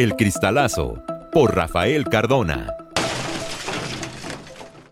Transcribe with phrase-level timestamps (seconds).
[0.00, 2.74] El Cristalazo por Rafael Cardona.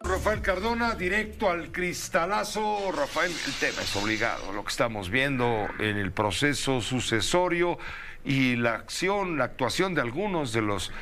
[0.00, 2.92] Rafael Cardona, directo al cristalazo.
[2.92, 7.78] Rafael, el tema es obligado, lo que estamos viendo en el proceso sucesorio
[8.24, 10.92] y la acción, la actuación de algunos de los,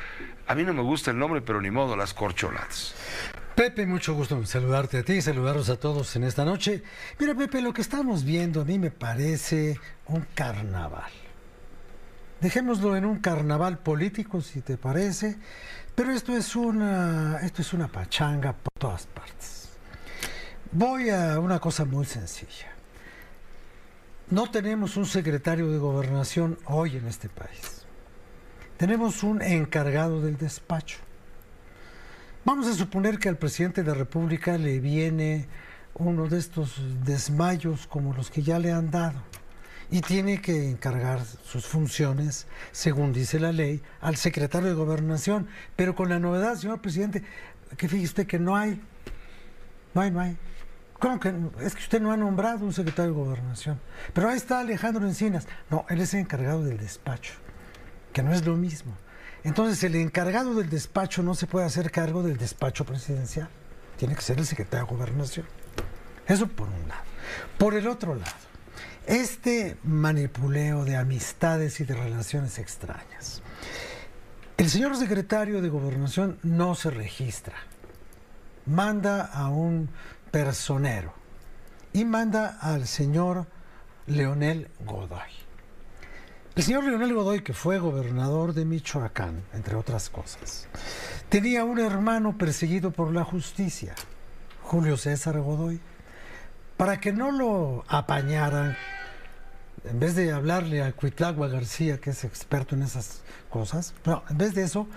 [0.47, 2.95] a mí no me gusta el nombre, pero ni modo, las corcholatas.
[3.53, 6.81] Pepe, mucho gusto saludarte a ti y saludaros a todos en esta noche.
[7.19, 11.11] Mira, Pepe, lo que estamos viendo a mí me parece un carnaval.
[12.41, 15.37] Dejémoslo en un carnaval político, si te parece,
[15.93, 19.69] pero esto es una, esto es una pachanga por todas partes.
[20.71, 22.71] Voy a una cosa muy sencilla.
[24.31, 27.85] No tenemos un secretario de gobernación hoy en este país.
[28.75, 30.97] Tenemos un encargado del despacho.
[32.43, 35.47] Vamos a suponer que al presidente de la República le viene
[35.93, 39.21] uno de estos desmayos como los que ya le han dado
[39.91, 45.95] y tiene que encargar sus funciones, según dice la ley, al secretario de gobernación, pero
[45.95, 47.21] con la novedad, señor presidente,
[47.77, 48.81] que fíjese usted que no hay,
[49.93, 50.37] no hay, no hay.
[50.97, 53.81] ¿Cómo que es que usted no ha nombrado un secretario de gobernación?
[54.13, 55.47] Pero ahí está Alejandro Encinas.
[55.69, 57.33] No, él es el encargado del despacho,
[58.13, 58.93] que no es lo mismo.
[59.43, 63.49] Entonces el encargado del despacho no se puede hacer cargo del despacho presidencial.
[63.97, 65.45] Tiene que ser el secretario de gobernación.
[66.27, 67.01] Eso por un lado.
[67.57, 68.50] Por el otro lado,
[69.05, 73.41] este manipuleo de amistades y de relaciones extrañas.
[74.57, 77.55] El señor secretario de gobernación no se registra.
[78.65, 79.89] Manda a un
[80.29, 81.13] personero
[81.93, 83.47] y manda al señor
[84.05, 85.31] Leonel Godoy.
[86.53, 90.67] El señor Leonel Godoy, que fue gobernador de Michoacán, entre otras cosas,
[91.29, 93.95] tenía un hermano perseguido por la justicia,
[94.61, 95.79] Julio César Godoy.
[96.81, 98.75] Para que no lo apañaran,
[99.85, 103.21] en vez de hablarle a Cuitlagua García, que es experto en esas
[103.51, 104.87] cosas, no, en vez de eso,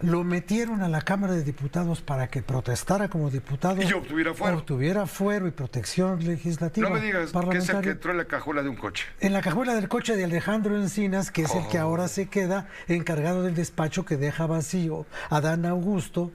[0.00, 3.82] lo metieron a la Cámara de Diputados para que protestara como diputado.
[3.82, 4.58] Y obtuviera fuero.
[4.58, 6.88] Obtuviera fuero y protección legislativa.
[6.88, 9.04] No me digas que es el que entró en la cajuela de un coche.
[9.18, 11.82] En la cajuela del coche de Alejandro Encinas, que es el que Oh.
[11.82, 16.30] ahora se queda encargado del despacho que deja vacío a Dan Augusto.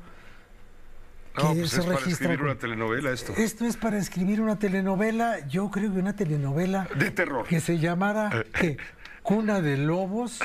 [1.43, 3.33] No, pues se es para escribir una telenovela esto.
[3.35, 7.45] Esto es para escribir una telenovela, yo creo que una telenovela De terror.
[7.47, 8.43] que se llamara Eh.
[8.59, 8.77] ¿qué?
[9.23, 10.39] Cuna de Lobos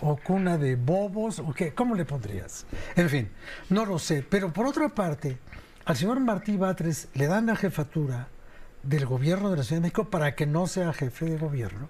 [0.00, 2.66] o Cuna de Bobos o qué, ¿cómo le pondrías?
[2.96, 3.30] En fin,
[3.70, 5.38] no lo sé, pero por otra parte,
[5.86, 8.28] al señor Martí Batres le dan la jefatura
[8.82, 11.88] del gobierno de la Ciudad de México para que no sea jefe de gobierno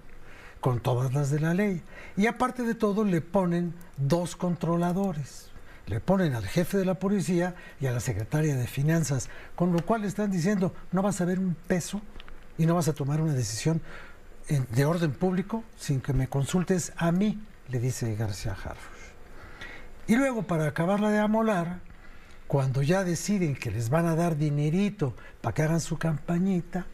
[0.60, 1.82] con todas las de la ley.
[2.16, 5.49] Y aparte de todo le ponen dos controladores.
[5.90, 9.84] Le ponen al jefe de la policía y a la secretaria de finanzas, con lo
[9.84, 12.00] cual están diciendo, no vas a ver un peso
[12.58, 13.82] y no vas a tomar una decisión
[14.46, 19.00] en- de orden público sin que me consultes a mí, le dice García Harfuch.
[20.06, 21.80] Y luego, para acabarla de amolar,
[22.46, 26.86] cuando ya deciden que les van a dar dinerito para que hagan su campañita,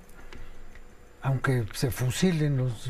[1.27, 2.89] aunque se fusilen los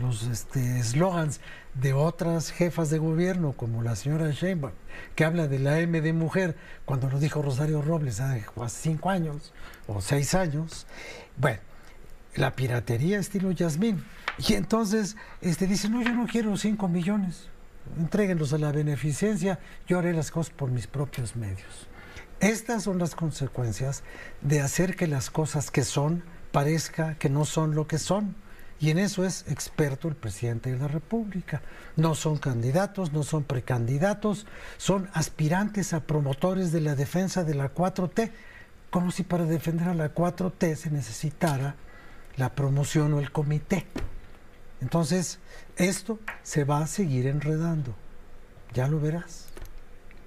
[0.00, 1.40] los, este, eslogans
[1.74, 4.72] de otras jefas de gobierno, como la señora Sheinbaum,
[5.16, 9.52] que habla de la M de mujer, cuando lo dijo Rosario Robles hace cinco años
[9.88, 10.86] o seis años,
[11.38, 11.58] bueno,
[12.36, 14.04] la piratería estilo Yasmín.
[14.38, 17.48] Y entonces este, dice, no, yo no quiero cinco millones,
[17.98, 19.58] entréguenlos a la beneficencia,
[19.88, 21.88] yo haré las cosas por mis propios medios.
[22.38, 24.04] Estas son las consecuencias
[24.40, 26.22] de hacer que las cosas que son
[26.52, 28.34] parezca que no son lo que son.
[28.78, 31.62] Y en eso es experto el presidente de la República.
[31.96, 34.46] No son candidatos, no son precandidatos,
[34.76, 38.32] son aspirantes a promotores de la defensa de la 4T.
[38.90, 41.74] como si para defender a la 4T se necesitara
[42.36, 43.86] la promoción o el comité.
[44.80, 45.38] Entonces,
[45.76, 47.94] esto se va a seguir enredando.
[48.74, 49.46] Ya lo verás.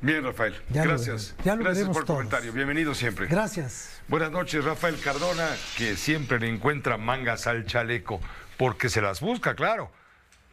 [0.01, 0.53] Bien, Rafael.
[0.69, 1.35] Ya Gracias.
[1.37, 1.45] veremos.
[1.45, 2.17] Ya lo Gracias por el todos.
[2.17, 2.53] comentario.
[2.53, 3.27] Bienvenido siempre.
[3.27, 3.99] Gracias.
[4.07, 5.47] Buenas noches, Rafael Cardona,
[5.77, 8.21] que siempre le encuentra mangas al chaleco,
[8.57, 9.91] porque se las busca, claro.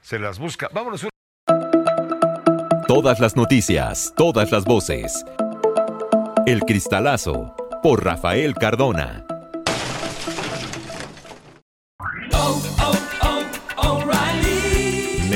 [0.02, 0.69] Se las busca.
[0.72, 1.06] Vámonos.
[2.88, 5.25] Todas las noticias, todas las voces.
[6.46, 9.25] El Cristalazo por Rafael Cardona.